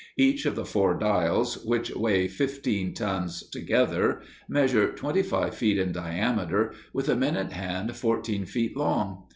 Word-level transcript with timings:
Each 0.17 0.47
of 0.47 0.55
the 0.55 0.65
four 0.65 0.97
dials, 0.97 1.63
which 1.63 1.95
weigh 1.95 2.27
fifteen 2.27 2.95
tons 2.95 3.47
together, 3.47 4.21
measure 4.49 4.91
twenty 4.93 5.21
five 5.21 5.53
feet 5.55 5.77
in 5.77 5.91
diameter, 5.91 6.73
with 6.91 7.07
a 7.07 7.15
minute 7.15 7.51
hand 7.51 7.95
fourteen 7.95 8.45
feet 8.47 8.75
long. 8.75 9.25